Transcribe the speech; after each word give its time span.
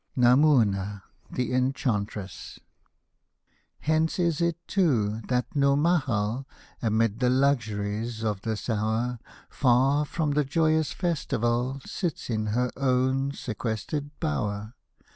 NAMOUNA, 0.17 1.03
THE 1.29 1.51
ENCHANTRESS 1.53 2.57
Hence 3.81 4.17
is 4.17 4.41
it, 4.41 4.57
too, 4.67 5.21
that 5.27 5.53
Nourmahal, 5.55 6.45
Amid 6.81 7.19
the 7.19 7.29
luxuries 7.29 8.23
of 8.23 8.41
this 8.41 8.67
hour 8.67 9.19
Far 9.47 10.03
from 10.05 10.31
the 10.31 10.43
joyous 10.43 10.91
festival, 10.91 11.81
Sits 11.85 12.31
in 12.31 12.47
her 12.47 12.71
own 12.77 13.33
sequestered 13.33 14.09
bower. 14.19 14.73